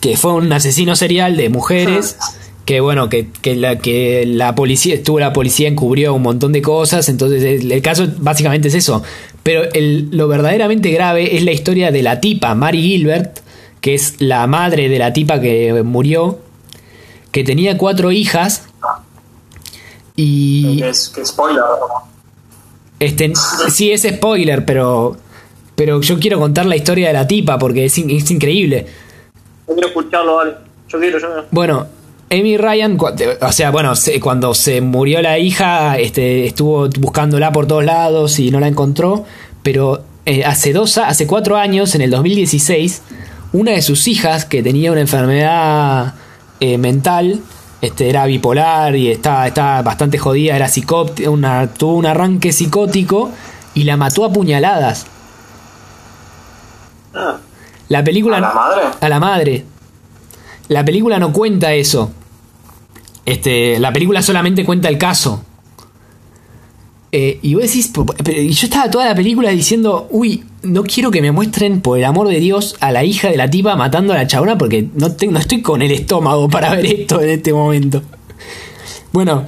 que 0.02 0.18
fue 0.18 0.34
un 0.34 0.52
asesino 0.52 0.96
serial 0.96 1.38
de 1.38 1.50
mujeres, 1.50 2.18
que 2.66 2.80
bueno, 2.80 3.10
que, 3.10 3.30
que 3.42 3.56
la, 3.56 3.78
que 3.80 4.26
la 4.26 4.56
policía, 4.56 4.96
estuvo 4.96 5.20
la 5.20 5.34
policía 5.34 5.68
encubrió 5.68 6.14
un 6.14 6.22
montón 6.22 6.52
de 6.54 6.62
cosas, 6.62 7.10
entonces 7.10 7.44
el, 7.44 7.72
el 7.72 7.82
caso 7.82 8.08
básicamente 8.18 8.70
es 8.70 8.74
eso. 8.76 9.04
Pero 9.44 9.64
el- 9.74 10.10
lo 10.12 10.28
verdaderamente 10.30 10.90
grave 10.92 11.36
es 11.36 11.44
la 11.44 11.52
historia 11.52 11.92
de 11.92 12.02
la 12.04 12.22
tipa, 12.22 12.56
Mary 12.56 12.82
Gilbert, 12.82 13.40
que 13.82 13.94
es 13.96 14.16
la 14.22 14.48
madre 14.48 14.88
de 14.88 14.98
la 14.98 15.12
tipa 15.12 15.42
que 15.42 15.82
murió, 15.84 16.40
que 17.32 17.44
tenía 17.44 17.78
cuatro 17.78 18.12
hijas. 18.14 18.64
Y 20.16 20.82
es, 20.84 21.10
que 21.10 21.26
spoiler. 21.26 21.64
este, 23.00 23.34
sí, 23.72 23.92
es 23.92 24.04
spoiler, 24.04 24.64
pero, 24.64 25.18
pero 25.76 26.00
yo 26.02 26.20
quiero 26.20 26.40
contar 26.40 26.66
la 26.68 26.76
historia 26.76 27.08
de 27.08 27.14
la 27.14 27.28
tipa 27.28 27.58
porque 27.58 27.86
es, 27.86 27.98
es 27.98 28.32
increíble. 28.32 28.86
Yo 29.68 29.74
quiero 29.74 29.88
escucharlo, 29.88 30.36
vale. 30.36 30.54
Yo 30.88 31.00
quiero, 31.00 31.18
yo 31.20 31.28
quiero. 31.28 31.46
Bueno, 31.52 31.88
Amy 32.32 32.58
Ryan, 32.58 32.98
o 33.42 33.52
sea, 33.52 33.70
bueno, 33.72 33.94
cuando 34.22 34.56
se 34.56 34.82
murió 34.82 35.22
la 35.22 35.38
hija, 35.38 35.98
este, 36.00 36.48
estuvo 36.48 36.90
buscándola 37.00 37.52
por 37.52 37.68
todos 37.68 37.84
lados 37.84 38.40
y 38.40 38.50
no 38.50 38.60
la 38.60 38.68
encontró, 38.68 39.26
pero 39.62 40.04
eh, 40.26 40.44
hace 40.44 40.74
dos, 40.74 40.98
hace 40.98 41.28
cuatro 41.28 41.58
años, 41.58 41.94
en 41.96 42.02
el 42.02 42.10
2016, 42.10 43.02
una 43.52 43.72
de 43.72 43.82
sus 43.84 44.08
hijas 44.08 44.46
que 44.46 44.64
tenía 44.64 44.92
una 44.92 45.02
enfermedad 45.02 46.16
eh, 46.60 46.78
mental, 46.80 47.40
este, 47.82 48.10
era 48.10 48.26
bipolar 48.26 48.96
y 48.96 49.12
estaba, 49.12 49.46
estaba 49.46 49.82
bastante 49.84 50.18
jodida, 50.18 50.56
era 50.56 50.70
psicóptica, 50.70 51.30
una, 51.30 51.68
tuvo 51.68 51.96
un 51.96 52.06
arranque 52.06 52.52
psicótico 52.52 53.30
y 53.76 53.84
la 53.84 53.98
mató 53.98 54.26
a 54.26 54.32
puñaladas. 54.34 55.06
Ah, 57.14 57.38
La 57.90 58.04
película 58.04 58.38
¿A 58.38 58.42
la 58.42 58.54
madre? 58.54 58.82
a 59.02 59.10
la 59.10 59.20
madre. 59.20 59.66
La 60.70 60.84
película 60.86 61.20
no 61.20 61.32
cuenta 61.34 61.74
eso. 61.74 62.12
Este, 63.26 63.80
la 63.80 63.92
película 63.94 64.22
solamente 64.22 64.66
cuenta 64.66 64.90
el 64.90 64.98
caso. 64.98 65.44
Eh, 67.12 67.38
y 67.44 67.54
vos 67.54 67.64
decís, 67.64 67.92
y 68.36 68.50
yo 68.50 68.66
estaba 68.66 68.90
toda 68.90 69.06
la 69.06 69.14
película 69.16 69.52
diciendo, 69.52 70.08
uy, 70.10 70.44
no 70.64 70.84
quiero 70.84 71.12
que 71.12 71.22
me 71.22 71.32
muestren, 71.32 71.80
por 71.82 72.00
el 72.00 72.06
amor 72.06 72.28
de 72.28 72.40
Dios, 72.40 72.76
a 72.80 72.92
la 72.92 73.04
hija 73.04 73.30
de 73.30 73.38
la 73.38 73.50
tipa 73.50 73.76
matando 73.76 74.14
a 74.14 74.16
la 74.16 74.26
chabona 74.26 74.58
porque 74.58 74.88
no, 74.96 75.12
te- 75.12 75.28
no 75.28 75.38
estoy 75.38 75.62
con 75.62 75.82
el 75.84 75.92
estómago 75.92 76.50
para 76.50 76.74
ver 76.76 76.86
esto 76.88 77.22
en 77.22 77.30
este 77.30 77.54
momento. 77.54 78.02
Bueno, 79.12 79.46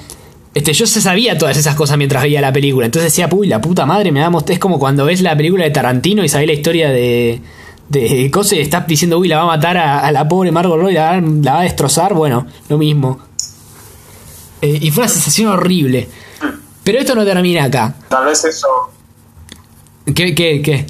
este, 0.53 0.74
yo 0.74 0.86
se 0.86 1.01
sabía 1.01 1.39
todas 1.39 1.57
esas 1.57 1.74
cosas 1.74 1.98
mientras 1.98 2.22
veía 2.22 2.39
la 2.39 2.53
película. 2.53 2.86
Entonces 2.86 3.12
decía, 3.12 3.27
uy, 3.31 3.48
la 3.48 3.60
puta 3.62 3.88
madre 3.88 4.12
me 4.12 4.19
va 4.19 4.27
a 4.27 4.29
mostrar. 4.29 4.53
Es 4.53 4.60
como 4.60 4.77
cuando 4.77 5.03
ves 5.05 5.22
la 5.22 5.36
película 5.36 5.63
de 5.63 5.72
Tarantino 5.72 6.24
y 6.24 6.29
sabés 6.29 6.45
la 6.48 6.53
historia 6.53 6.91
de. 6.91 7.41
De 7.89 8.30
Cose 8.32 8.56
y 8.58 8.62
estás 8.62 8.86
diciendo, 8.88 9.18
uy, 9.20 9.27
la 9.27 9.38
va 9.38 9.44
a 9.44 9.58
matar 9.58 9.77
a, 9.77 10.00
a 10.00 10.12
la 10.12 10.27
pobre 10.27 10.51
Margot 10.51 10.77
Robbie, 10.80 10.94
la, 10.96 11.12
va- 11.12 11.22
la 11.22 11.54
va 11.54 11.60
a 11.60 11.63
destrozar. 11.63 12.13
Bueno, 12.13 12.48
lo 12.70 12.77
mismo. 12.77 13.20
Eh, 14.62 14.80
y 14.82 14.92
fue 14.92 15.04
una 15.04 15.12
sensación 15.12 15.50
horrible. 15.50 16.10
Pero 16.84 17.00
esto 17.00 17.15
no 17.15 17.24
termina 17.25 17.63
acá. 17.65 17.96
Tal 18.10 18.25
vez 18.25 18.44
eso. 18.46 18.68
¿Qué, 20.06 20.34
qué, 20.36 20.62
qué? 20.62 20.86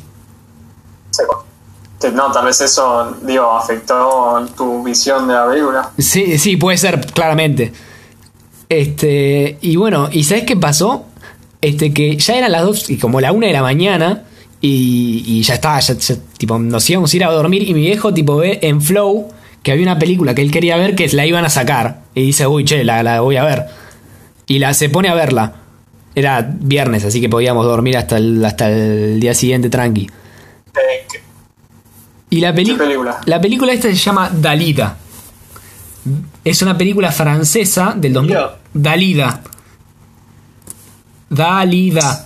no, 2.14 2.32
tal 2.32 2.46
vez 2.46 2.62
eso, 2.62 3.18
digo, 3.24 3.52
afectó 3.58 4.46
tu 4.56 4.84
visión 4.84 5.28
de 5.28 5.34
la 5.34 5.48
película. 5.50 5.90
Sí, 5.98 6.38
sí, 6.38 6.56
puede 6.56 6.78
ser, 6.78 7.04
claramente. 7.08 7.74
Este, 8.70 9.58
y 9.62 9.76
bueno, 9.76 10.10
¿y 10.12 10.24
sabes 10.24 10.44
qué 10.44 10.56
pasó? 10.56 11.06
Este, 11.62 11.94
que 11.94 12.16
ya 12.18 12.36
eran 12.36 12.52
las 12.52 12.62
dos, 12.64 12.90
y 12.92 12.98
como 13.00 13.22
la 13.22 13.32
una 13.32 13.48
de 13.48 13.54
la 13.54 13.64
mañana, 13.64 14.24
y, 14.68 15.24
y 15.40 15.44
ya 15.44 15.56
ya, 15.56 16.16
tipo, 16.38 16.58
nos 16.58 16.90
íbamos 16.90 17.14
a 17.14 17.16
ir 17.18 17.24
a 17.24 17.32
dormir, 17.32 17.68
y 17.68 17.74
mi 17.74 17.82
viejo, 17.82 18.14
tipo, 18.14 18.38
ve 18.38 18.60
en 18.62 18.82
Flow 18.82 19.28
que 19.62 19.72
había 19.72 19.84
una 19.84 19.98
película 20.00 20.34
que 20.36 20.42
él 20.42 20.52
quería 20.52 20.78
ver 20.78 20.96
que 20.96 21.08
la 21.10 21.26
iban 21.26 21.44
a 21.46 21.50
sacar. 21.50 22.02
Y 22.14 22.22
dice, 22.22 22.46
uy, 22.48 22.66
che, 22.66 22.84
la, 22.84 23.02
la 23.04 23.22
voy 23.22 23.36
a 23.38 23.44
ver. 23.44 23.66
Y 24.48 24.60
la 24.60 24.74
se 24.74 24.90
pone 24.90 25.10
a 25.10 25.16
verla. 25.16 25.54
Era 26.14 26.42
viernes, 26.42 27.04
así 27.04 27.20
que 27.20 27.28
podíamos 27.30 27.66
dormir 27.66 27.98
hasta 27.98 28.18
el, 28.18 28.44
hasta 28.46 28.70
el 28.72 29.20
día 29.20 29.34
siguiente 29.34 29.70
tranqui. 29.70 30.08
Y 32.30 32.40
la, 32.40 32.54
peli- 32.54 32.72
¿Qué 32.72 32.78
película? 32.78 33.22
la 33.26 33.42
película 33.42 33.74
esta 33.74 33.88
se 33.90 33.96
llama 33.96 34.30
Dalida. 34.30 34.98
Es 36.44 36.62
una 36.62 36.78
película 36.78 37.12
francesa 37.12 37.94
del 37.98 38.14
2000. 38.14 38.30
Mira. 38.36 38.56
Dalida. 38.74 39.42
Dalida. 41.30 42.25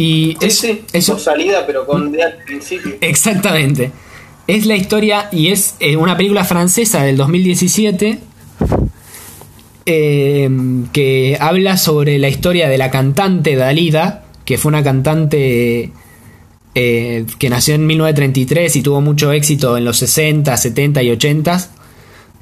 Y 0.00 0.36
sí, 0.40 0.46
es, 0.46 0.58
sí, 0.58 0.82
es- 0.92 1.06
tipo 1.06 1.18
salida, 1.18 1.64
pero 1.66 1.86
con 1.86 2.10
D 2.12 2.22
al 2.22 2.36
principio. 2.44 2.94
exactamente. 3.00 3.90
Es 4.46 4.66
la 4.66 4.74
historia 4.76 5.28
y 5.30 5.48
es 5.48 5.74
eh, 5.80 5.96
una 5.96 6.16
película 6.16 6.44
francesa 6.44 7.02
del 7.04 7.16
2017 7.16 8.18
eh, 9.86 10.50
que 10.92 11.36
habla 11.40 11.76
sobre 11.76 12.18
la 12.18 12.28
historia 12.28 12.68
de 12.68 12.78
la 12.78 12.90
cantante 12.90 13.56
Dalida, 13.56 14.24
que 14.44 14.58
fue 14.58 14.70
una 14.70 14.82
cantante 14.82 15.92
eh, 16.74 17.24
que 17.38 17.50
nació 17.50 17.74
en 17.74 17.86
1933 17.86 18.76
y 18.76 18.82
tuvo 18.82 19.00
mucho 19.00 19.32
éxito 19.32 19.76
en 19.76 19.84
los 19.84 19.98
60, 19.98 20.56
70 20.56 21.02
y 21.02 21.10
80, 21.10 21.68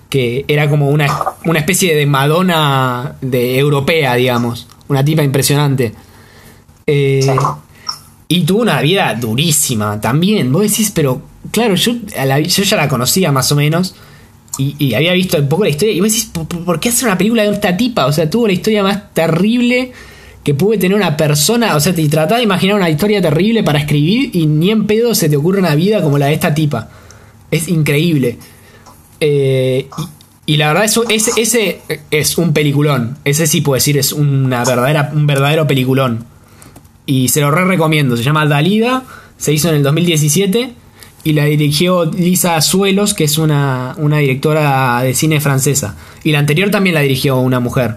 que 0.09 0.45
era 0.49 0.69
como 0.71 0.89
una, 0.91 1.09
una 1.45 1.59
especie 1.59 1.95
de 1.95 2.07
Madonna 2.07 3.17
de 3.21 3.59
europea, 3.59 4.15
digamos, 4.15 4.67
una 4.89 5.05
tipa 5.05 5.23
impresionante. 5.23 5.93
Eh, 6.91 7.37
y 8.29 8.43
tuvo 8.45 8.63
una 8.63 8.81
vida 8.81 9.15
durísima 9.15 10.01
también. 10.01 10.51
Vos 10.53 10.63
decís, 10.63 10.91
pero 10.95 11.23
claro, 11.53 11.75
yo, 11.77 11.93
a 12.19 12.25
la- 12.25 12.41
yo 12.41 12.63
ya 12.63 12.77
la 12.77 12.89
conocía 12.89 13.31
más 13.31 13.53
o 13.53 13.57
menos. 13.57 13.95
Y, 14.59 14.75
y 14.79 14.95
había 14.95 15.13
visto 15.13 15.37
un 15.39 15.49
poco 15.49 15.63
la 15.65 15.71
historia. 15.71 15.95
Y 15.95 16.01
vos 16.01 16.09
decís, 16.11 16.27
¿por, 16.33 16.47
por- 16.49 16.65
por 16.65 16.81
qué 16.81 16.89
hacer 16.89 17.07
una 17.07 17.17
película 17.19 17.43
de 17.45 17.51
esta 17.53 17.77
tipa? 17.77 18.07
O 18.07 18.13
sea, 18.13 18.29
tuvo 18.29 18.47
la 18.49 18.55
historia 18.55 18.83
más 18.83 19.15
terrible 19.15 19.93
que 20.43 20.55
puede 20.55 20.79
tener 20.81 20.97
una 20.97 21.17
persona. 21.17 21.77
O 21.77 21.81
sea, 21.81 21.95
te 21.95 22.09
tratás 22.09 22.39
de 22.39 22.45
imaginar 22.45 22.77
una 22.77 22.91
historia 22.91 23.21
terrible 23.23 23.63
para 23.63 23.79
escribir 23.81 24.31
y 24.35 24.47
ni 24.47 24.71
en 24.71 24.87
pedo 24.87 25.15
se 25.15 25.29
te 25.29 25.37
ocurre 25.37 25.61
una 25.61 25.75
vida 25.75 26.03
como 26.03 26.19
la 26.19 26.27
de 26.27 26.33
esta 26.35 26.55
tipa. 26.55 26.89
Es 27.51 27.69
increíble. 27.69 28.39
Eh, 29.21 29.89
y, 30.47 30.53
y 30.55 30.57
la 30.57 30.69
verdad, 30.69 30.85
eso, 30.85 31.05
ese, 31.09 31.33
ese 31.41 31.81
es 32.11 32.39
un 32.39 32.53
peliculón. 32.53 33.19
Ese 33.25 33.47
sí 33.47 33.61
puedo 33.61 33.75
decir, 33.75 33.97
es 33.99 34.13
una 34.13 34.65
verdadera, 34.65 35.11
un 35.15 35.27
verdadero 35.27 35.67
peliculón. 35.67 36.25
Y 37.11 37.29
se 37.31 37.41
lo 37.41 37.51
re 37.51 37.65
recomiendo. 37.65 38.19
Se 38.19 38.23
llama 38.23 38.45
Dalida. 38.45 39.03
Se 39.39 39.51
hizo 39.51 39.71
en 39.71 39.77
el 39.77 39.83
2017. 39.83 40.75
Y 41.25 41.33
la 41.33 41.47
dirigió 41.47 42.05
Lisa 42.05 42.55
Azuelos, 42.55 43.15
que 43.15 43.25
es 43.25 43.39
una, 43.39 43.95
una 43.97 44.19
directora 44.19 45.01
de 45.01 45.15
cine 45.15 45.41
francesa. 45.41 45.97
Y 46.23 46.33
la 46.33 46.41
anterior 46.41 46.71
también 46.71 46.93
la 46.95 47.01
dirigió 47.01 47.39
una 47.39 47.61
mujer. 47.61 47.97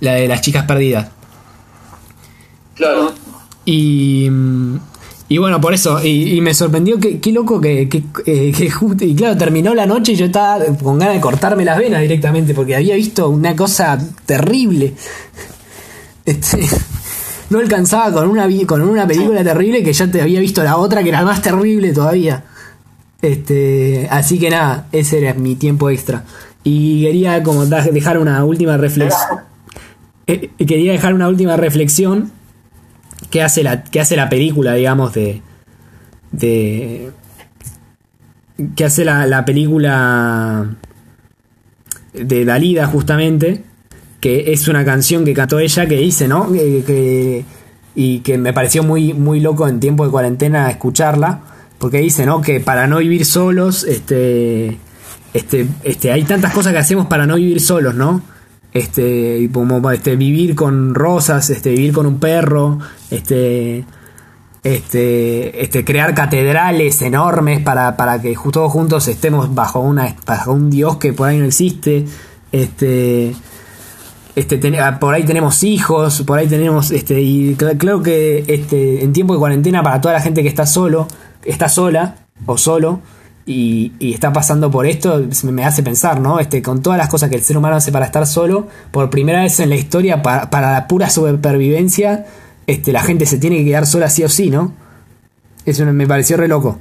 La 0.00 0.16
de 0.16 0.28
las 0.28 0.42
chicas 0.42 0.66
perdidas. 0.66 1.08
Claro. 2.74 3.14
Y, 3.64 4.28
Y 5.28 5.38
bueno, 5.38 5.62
por 5.62 5.72
eso, 5.72 6.04
y, 6.04 6.34
y 6.34 6.40
me 6.42 6.52
sorprendió 6.52 7.00
que, 7.00 7.20
qué 7.20 7.32
loco 7.32 7.58
que, 7.58 7.88
que, 7.88 8.02
eh, 8.26 8.52
que 8.52 8.68
justo, 8.68 9.04
y 9.04 9.14
claro, 9.14 9.38
terminó 9.38 9.74
la 9.74 9.86
noche 9.86 10.12
y 10.12 10.16
yo 10.16 10.26
estaba 10.26 10.62
con 10.82 10.98
ganas 10.98 11.14
de 11.14 11.20
cortarme 11.22 11.64
las 11.64 11.78
venas 11.78 12.02
directamente, 12.02 12.52
porque 12.52 12.76
había 12.76 12.96
visto 12.96 13.30
una 13.30 13.56
cosa 13.56 13.98
terrible. 14.26 14.92
Este, 16.26 16.68
no 17.50 17.58
alcanzaba 17.58 18.12
con 18.12 18.28
una, 18.28 18.48
con 18.66 18.80
una 18.80 19.06
película 19.06 19.42
terrible 19.44 19.82
que 19.82 19.92
ya 19.92 20.10
te 20.10 20.22
había 20.22 20.40
visto 20.40 20.62
la 20.62 20.76
otra 20.76 21.02
que 21.02 21.08
era 21.10 21.22
más 21.24 21.42
terrible 21.42 21.92
todavía. 21.92 22.44
Este, 23.20 24.08
así 24.10 24.38
que 24.38 24.50
nada, 24.50 24.86
ese 24.92 25.18
era 25.18 25.34
mi 25.34 25.56
tiempo 25.56 25.90
extra. 25.90 26.24
Y 26.62 27.02
quería 27.02 27.42
como 27.42 27.66
dejar 27.66 28.18
una 28.18 28.44
última 28.44 28.76
reflexión. 28.76 29.40
Eh, 30.26 30.50
quería 30.58 30.92
dejar 30.92 31.12
una 31.12 31.28
última 31.28 31.56
reflexión 31.56 32.30
que 33.30 33.42
hace 33.42 33.62
la, 33.62 33.82
que 33.82 34.00
hace 34.00 34.16
la 34.16 34.28
película, 34.28 34.74
digamos, 34.74 35.12
de. 35.12 35.42
de 36.32 37.10
que 38.76 38.84
hace 38.84 39.04
la, 39.04 39.26
la 39.26 39.44
película 39.44 40.76
de 42.12 42.44
Dalida, 42.44 42.86
justamente, 42.86 43.64
que 44.20 44.52
es 44.52 44.68
una 44.68 44.84
canción 44.84 45.24
que 45.24 45.32
cantó 45.34 45.58
ella 45.58 45.86
que 45.86 45.96
dice, 45.96 46.28
¿no? 46.28 46.50
Que, 46.52 47.44
y 47.94 48.20
que 48.20 48.38
me 48.38 48.52
pareció 48.52 48.82
muy, 48.82 49.14
muy 49.14 49.40
loco 49.40 49.66
en 49.66 49.80
tiempo 49.80 50.04
de 50.04 50.10
cuarentena 50.10 50.70
escucharla, 50.70 51.40
porque 51.78 51.98
dice, 51.98 52.26
¿no? 52.26 52.40
Que 52.40 52.60
para 52.60 52.86
no 52.86 52.98
vivir 52.98 53.24
solos, 53.24 53.84
este, 53.84 54.78
este, 55.32 55.66
este, 55.82 56.12
hay 56.12 56.24
tantas 56.24 56.52
cosas 56.52 56.72
que 56.72 56.78
hacemos 56.78 57.06
para 57.06 57.26
no 57.26 57.36
vivir 57.36 57.60
solos, 57.60 57.94
¿no? 57.94 58.22
Este, 58.72 59.48
como 59.52 59.90
este, 59.90 60.16
vivir 60.16 60.54
con 60.54 60.94
rosas, 60.94 61.50
este, 61.50 61.70
vivir 61.70 61.92
con 61.92 62.06
un 62.06 62.20
perro, 62.20 62.78
este, 63.10 63.84
este, 64.62 65.62
este, 65.62 65.84
crear 65.84 66.14
catedrales 66.14 67.00
enormes 67.02 67.60
para, 67.60 67.96
para 67.96 68.20
que 68.20 68.36
todos 68.52 68.70
juntos 68.70 69.08
estemos 69.08 69.54
bajo 69.54 69.80
una, 69.80 70.14
bajo 70.26 70.52
un 70.52 70.70
Dios 70.70 70.98
que 70.98 71.12
por 71.12 71.28
ahí 71.28 71.38
no 71.38 71.46
existe, 71.46 72.04
este, 72.52 73.34
este, 74.36 74.78
ah, 74.78 74.98
por 75.00 75.14
ahí 75.14 75.24
tenemos 75.24 75.62
hijos, 75.64 76.22
por 76.22 76.38
ahí 76.38 76.46
tenemos, 76.46 76.90
este, 76.90 77.20
y 77.20 77.54
creo 77.54 78.02
que 78.02 78.44
este, 78.46 79.02
en 79.02 79.12
tiempo 79.12 79.34
de 79.34 79.38
cuarentena 79.38 79.82
para 79.82 80.00
toda 80.00 80.14
la 80.14 80.20
gente 80.20 80.42
que 80.42 80.48
está 80.48 80.66
solo, 80.66 81.08
está 81.44 81.68
sola 81.68 82.16
o 82.46 82.56
solo 82.56 83.00
y, 83.46 83.92
y 83.98 84.14
está 84.14 84.32
pasando 84.32 84.70
por 84.70 84.86
esto, 84.86 85.26
me 85.44 85.64
hace 85.64 85.82
pensar, 85.82 86.20
¿no? 86.20 86.38
Este, 86.38 86.62
con 86.62 86.82
todas 86.82 86.98
las 86.98 87.08
cosas 87.08 87.28
que 87.28 87.36
el 87.36 87.42
ser 87.42 87.56
humano 87.56 87.76
hace 87.76 87.90
para 87.90 88.06
estar 88.06 88.26
solo, 88.26 88.68
por 88.90 89.10
primera 89.10 89.42
vez 89.42 89.58
en 89.60 89.68
la 89.70 89.76
historia, 89.76 90.22
para, 90.22 90.50
para 90.50 90.72
la 90.72 90.86
pura 90.86 91.10
supervivencia, 91.10 92.26
este, 92.66 92.92
la 92.92 93.02
gente 93.02 93.26
se 93.26 93.38
tiene 93.38 93.58
que 93.58 93.64
quedar 93.64 93.86
sola 93.86 94.08
sí 94.08 94.22
o 94.22 94.28
sí, 94.28 94.50
¿no? 94.50 94.72
Eso 95.66 95.84
me 95.86 96.06
pareció 96.06 96.36
re 96.36 96.48
loco. 96.48 96.78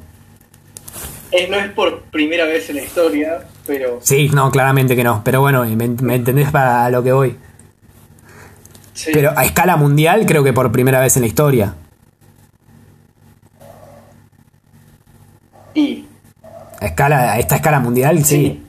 Eh, 1.31 1.47
no 1.49 1.57
es 1.57 1.69
por 1.71 2.01
primera 2.03 2.45
vez 2.45 2.69
en 2.69 2.77
la 2.77 2.81
historia, 2.83 3.39
pero 3.67 3.99
Sí, 4.01 4.29
no, 4.33 4.49
claramente 4.51 4.95
que 4.95 5.03
no, 5.03 5.21
pero 5.23 5.41
bueno, 5.41 5.63
me, 5.63 5.87
me 5.87 6.15
entendés 6.15 6.49
para 6.49 6.89
lo 6.89 7.03
que 7.03 7.11
voy. 7.11 7.35
sí. 8.93 9.11
Pero 9.13 9.31
a 9.37 9.45
escala 9.45 9.77
mundial 9.77 10.25
creo 10.25 10.43
que 10.43 10.53
por 10.53 10.71
primera 10.71 10.99
vez 10.99 11.15
en 11.17 11.21
la 11.21 11.27
historia. 11.27 11.75
y 15.75 16.05
A 16.81 16.85
escala, 16.87 17.33
a 17.33 17.39
esta 17.39 17.55
escala 17.57 17.79
mundial, 17.79 18.23
sí. 18.25 18.25
Sí. 18.35 18.63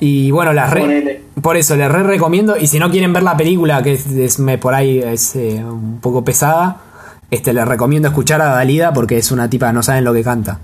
Y 0.00 0.30
bueno, 0.30 0.52
las 0.52 0.70
re- 0.70 1.22
por 1.42 1.56
eso 1.56 1.76
les 1.76 1.90
re 1.92 2.02
recomiendo. 2.02 2.56
Y 2.56 2.66
si 2.66 2.78
no 2.78 2.90
quieren 2.90 3.12
ver 3.12 3.22
la 3.22 3.36
película, 3.36 3.82
que 3.82 3.92
es, 3.92 4.06
es- 4.06 4.38
me, 4.38 4.58
por 4.58 4.74
ahí 4.74 4.98
es 4.98 5.36
eh, 5.36 5.62
un 5.64 6.00
poco 6.00 6.24
pesada, 6.24 6.78
este 7.30 7.52
les 7.52 7.68
recomiendo 7.68 8.08
escuchar 8.08 8.40
a 8.40 8.46
Dalida 8.46 8.92
porque 8.92 9.18
es 9.18 9.30
una 9.30 9.48
tipa, 9.50 9.72
no 9.72 9.82
saben 9.82 10.04
lo 10.04 10.12
que 10.14 10.24
canta. 10.24 10.58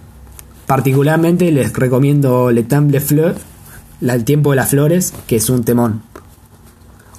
Particularmente 0.66 1.50
les 1.52 1.72
recomiendo 1.72 2.50
Le 2.50 2.62
Temps 2.64 2.92
de 2.92 3.34
El 4.00 4.24
tiempo 4.24 4.50
de 4.50 4.56
las 4.56 4.70
flores, 4.70 5.14
que 5.26 5.36
es 5.36 5.48
un 5.48 5.64
temón. 5.64 6.02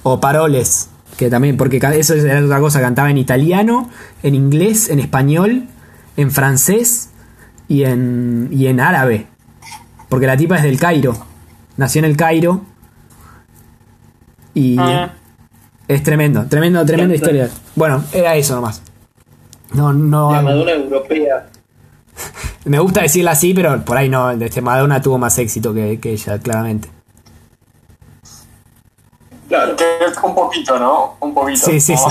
O 0.02 0.20
Paroles, 0.20 0.90
que 1.16 1.30
también, 1.30 1.56
porque 1.56 1.78
eso 1.78 2.14
es 2.14 2.24
era 2.24 2.44
otra 2.44 2.60
cosa, 2.60 2.80
cantaba 2.80 3.10
en 3.10 3.18
italiano, 3.18 3.90
en 4.22 4.34
inglés, 4.34 4.88
en 4.90 5.00
español, 5.00 5.64
en 6.16 6.30
francés 6.30 7.10
y 7.68 7.84
en, 7.84 8.48
y 8.52 8.66
en 8.66 8.80
árabe. 8.80 9.26
Porque 10.08 10.26
la 10.26 10.36
tipa 10.36 10.56
es 10.56 10.62
del 10.62 10.78
Cairo. 10.78 11.16
Nació 11.76 12.00
en 12.00 12.04
el 12.06 12.16
Cairo. 12.16 12.62
Y 14.54 14.76
Ah. 14.78 15.14
es 15.86 16.02
tremendo, 16.02 16.46
tremendo, 16.46 16.84
tremenda 16.84 17.14
historia. 17.14 17.48
Bueno, 17.76 18.04
era 18.12 18.34
eso 18.36 18.54
nomás. 18.54 18.82
No, 19.74 19.92
no. 19.92 20.32
la 20.32 20.42
Madonna 20.42 20.72
europea. 20.72 21.46
Me 22.64 22.78
gusta 22.78 23.02
decirla 23.02 23.30
así, 23.32 23.54
pero 23.54 23.82
por 23.84 23.96
ahí 23.96 24.08
no. 24.08 24.30
Este 24.30 24.60
Madonna 24.60 25.00
tuvo 25.00 25.18
más 25.18 25.38
éxito 25.38 25.72
que, 25.72 25.98
que 26.00 26.12
ella, 26.12 26.38
claramente. 26.38 26.88
Claro. 29.48 29.76
Un 30.22 30.34
poquito, 30.34 30.78
¿no? 30.78 31.16
Un 31.20 31.32
poquito. 31.32 31.66
Sí, 31.66 31.80
sí, 31.80 31.94
sí. 31.96 32.04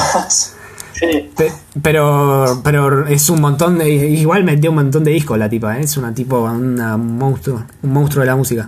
Pero, 1.84 2.60
pero 2.64 3.06
es 3.06 3.30
un 3.30 3.40
montón 3.40 3.78
de. 3.78 3.88
Igual 3.88 4.44
metió 4.44 4.72
un 4.72 4.78
montón 4.78 5.04
de 5.04 5.12
discos 5.12 5.38
la 5.38 5.48
tipa, 5.48 5.78
¿eh? 5.78 5.82
es 5.84 5.96
una 5.96 6.12
tipo, 6.12 6.40
una, 6.42 6.96
un 6.96 7.20
monstruo, 7.20 7.64
un 7.84 7.94
monstruo 7.94 8.22
de 8.22 8.28
la 8.28 8.36
música. 8.36 8.68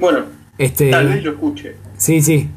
Bueno, 0.00 0.24
Este, 0.58 0.90
tal 0.90 1.06
vez 1.08 1.22
lo 1.22 1.30
escuche. 1.32 1.76
sí, 1.96 2.20
sí. 2.20 2.50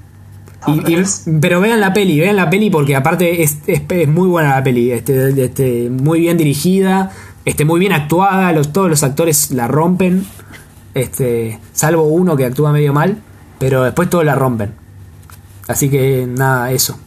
Y- 0.67 0.93
y- 0.93 1.03
pero 1.41 1.59
vean 1.61 1.79
la 1.79 1.93
peli, 1.93 2.19
vean 2.19 2.35
la 2.35 2.49
peli 2.49 2.69
porque 2.69 2.95
aparte 2.95 3.43
es, 3.43 3.57
es, 3.67 3.81
es 3.87 4.07
muy 4.07 4.27
buena 4.27 4.55
la 4.55 4.63
peli, 4.63 4.91
este, 4.91 5.43
este, 5.43 5.89
muy 5.89 6.19
bien 6.21 6.37
dirigida, 6.37 7.11
este, 7.45 7.65
muy 7.65 7.79
bien 7.79 7.93
actuada, 7.93 8.51
los, 8.51 8.73
todos 8.73 8.89
los 8.89 9.03
actores 9.03 9.51
la 9.51 9.67
rompen, 9.67 10.25
este, 10.93 11.59
salvo 11.73 12.03
uno 12.03 12.35
que 12.35 12.45
actúa 12.45 12.71
medio 12.71 12.93
mal, 12.93 13.21
pero 13.59 13.83
después 13.83 14.09
todos 14.09 14.25
la 14.25 14.35
rompen. 14.35 14.73
Así 15.67 15.89
que 15.89 16.25
nada, 16.27 16.71
eso. 16.71 16.97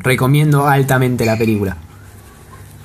Recomiendo 0.00 0.66
altamente 0.68 1.24
la 1.24 1.36
película. 1.36 1.76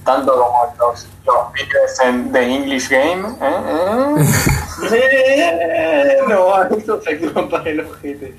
Tanto 0.06 0.32
como 0.34 0.74
los, 0.80 1.08
los 1.26 1.36
pibes 1.54 2.00
en- 2.06 2.32
de 2.32 2.56
English 2.56 2.90
Game. 2.90 3.28
¿eh? 3.42 4.26
¿eh? 4.92 5.40
Eh, 5.40 6.18
no, 6.28 6.64
eso 6.78 7.02
se 7.02 7.12
actúan 7.12 7.50
para 7.50 7.70
el 7.70 7.80
ojete. 7.82 8.36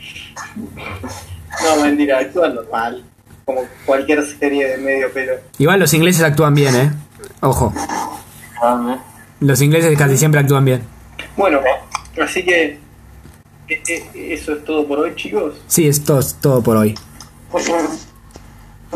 No, 1.63 1.83
mentira, 1.83 2.19
actúan 2.19 2.55
normal. 2.55 3.05
Como 3.45 3.61
cualquier 3.85 4.25
serie 4.25 4.69
de 4.69 4.79
medio 4.79 5.13
pelo. 5.13 5.35
Igual 5.59 5.81
los 5.81 5.93
ingleses 5.93 6.23
actúan 6.23 6.55
bien, 6.55 6.75
¿eh? 6.75 6.91
Ojo, 7.41 7.73
Grande. 8.61 8.97
los 9.41 9.61
ingleses 9.61 9.97
casi 9.99 10.17
siempre 10.17 10.41
actúan 10.41 10.65
bien. 10.65 10.83
Bueno, 11.37 11.61
así 12.23 12.43
que 12.45 12.79
eh, 13.69 13.83
eh, 13.89 14.11
eso 14.15 14.55
es 14.55 14.65
todo 14.65 14.87
por 14.87 14.99
hoy, 15.01 15.15
chicos. 15.15 15.55
Sí, 15.67 15.87
es 15.89 16.03
todo, 16.05 16.21
es 16.21 16.35
todo 16.41 16.63
por 16.63 16.77
hoy. 16.77 16.95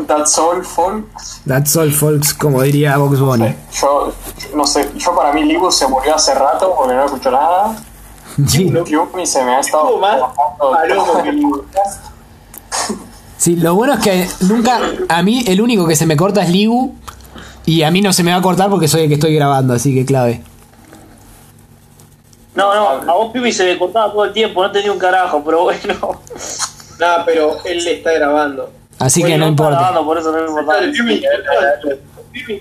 That's 0.07 0.37
all, 0.37 0.63
folks. 0.63 1.41
That's 1.45 1.75
all, 1.75 1.91
folks, 1.91 2.33
como 2.33 2.61
diría 2.61 2.97
Vox 2.97 3.19
Bunny. 3.19 3.55
Yo, 3.79 4.13
no 4.55 4.65
sé, 4.65 4.89
yo 4.97 5.15
para 5.15 5.33
mí 5.33 5.43
Libu 5.43 5.71
se 5.71 5.87
murió 5.87 6.15
hace 6.15 6.33
rato 6.33 6.73
porque 6.77 6.93
no 6.93 7.05
escucho 7.05 7.31
nada. 7.31 7.77
Sí. 8.47 8.71
Yumi 8.71 9.25
se 9.25 9.43
me 9.43 9.55
ha 9.55 9.59
estado. 9.59 9.97
Más 9.97 10.17
bajando 10.21 10.71
palomo 10.71 11.23
que 11.23 11.31
Libu. 11.31 11.63
Sí, 13.37 13.55
lo 13.55 13.73
bueno 13.73 13.93
es 13.93 13.99
que 14.01 14.29
nunca. 14.41 14.79
A 15.07 15.23
mí, 15.23 15.45
el 15.47 15.61
único 15.61 15.87
que 15.87 15.95
se 15.95 16.05
me 16.05 16.17
corta 16.17 16.43
es 16.43 16.49
Ligu. 16.49 16.93
Y 17.65 17.83
a 17.83 17.91
mí 17.91 18.01
no 18.01 18.11
se 18.11 18.23
me 18.23 18.31
va 18.31 18.37
a 18.37 18.41
cortar 18.41 18.69
porque 18.69 18.87
soy 18.87 19.03
el 19.03 19.07
que 19.07 19.13
estoy 19.13 19.33
grabando, 19.33 19.73
así 19.73 19.93
que 19.93 20.05
clave. 20.05 20.43
No, 22.55 22.73
no, 22.73 23.11
a 23.11 23.15
vos 23.15 23.31
Pipi 23.31 23.53
se 23.53 23.63
me 23.63 23.77
cortaba 23.77 24.11
todo 24.11 24.25
el 24.25 24.33
tiempo, 24.33 24.61
no 24.61 24.71
tenía 24.71 24.91
un 24.91 24.99
carajo, 24.99 25.41
pero 25.45 25.63
bueno. 25.63 26.19
Nada, 26.99 27.23
pero 27.25 27.57
él 27.63 27.81
le 27.83 27.93
está 27.93 28.11
grabando. 28.11 28.69
Así 28.99 29.23
que 29.23 29.37
no 29.37 29.47
importa. 29.47 29.77
grabando, 29.79 30.05
por 30.05 30.17
eso 30.17 30.31
no 30.31 30.55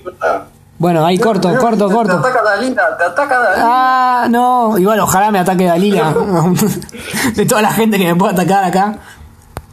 cortá. 0.05 0.46
Bueno, 0.79 1.05
ahí 1.05 1.18
corto, 1.18 1.53
corto, 1.59 1.88
Te 1.88 1.94
corto. 1.94 2.16
ataca 2.18 2.42
Dalila, 2.42 2.96
te 2.96 3.05
ataca 3.05 3.38
Dalila. 3.40 3.64
Ah, 3.66 4.27
no. 4.31 4.79
Igual, 4.79 5.01
ojalá 5.01 5.33
me 5.33 5.40
ataque 5.40 5.64
Dalila. 5.64 6.14
De 7.35 7.46
toda 7.46 7.62
la 7.62 7.72
gente 7.72 7.98
que 7.98 8.05
me 8.07 8.14
pueda 8.14 8.33
atacar 8.33 8.64
acá. 8.64 8.98